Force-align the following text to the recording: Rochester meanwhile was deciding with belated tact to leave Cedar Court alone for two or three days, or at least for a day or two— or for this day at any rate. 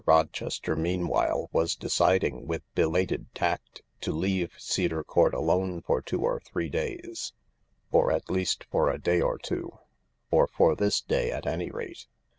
Rochester 0.07 0.75
meanwhile 0.75 1.47
was 1.51 1.75
deciding 1.75 2.47
with 2.47 2.63
belated 2.73 3.27
tact 3.35 3.83
to 4.01 4.11
leave 4.11 4.55
Cedar 4.57 5.03
Court 5.03 5.31
alone 5.35 5.83
for 5.83 6.01
two 6.01 6.21
or 6.23 6.39
three 6.39 6.69
days, 6.69 7.33
or 7.91 8.11
at 8.11 8.27
least 8.31 8.65
for 8.71 8.89
a 8.89 8.97
day 8.99 9.21
or 9.21 9.37
two— 9.37 9.77
or 10.31 10.47
for 10.47 10.75
this 10.75 11.01
day 11.01 11.29
at 11.31 11.45
any 11.45 11.69
rate. 11.69 12.07